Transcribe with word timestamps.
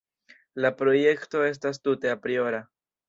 La 0.63 0.71
projekto 0.79 1.43
estas 1.49 1.81
tute 1.89 2.15
apriora. 2.15 2.65